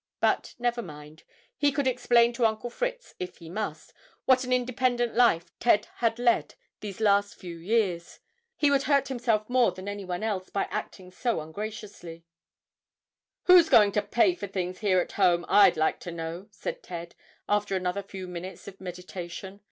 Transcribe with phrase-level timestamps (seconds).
[0.19, 1.21] But, never mind,
[1.55, 3.93] he could explain to Uncle Fritz, if he must,
[4.25, 8.17] what an independent life Ted had led these last few years.
[8.57, 12.25] He would hurt himself more than any one else by acting so ungraciously.
[13.43, 17.13] "Who's going to pay for things here at home, I'd like to know?" said Ted,
[17.47, 19.59] after another few minutes of meditation.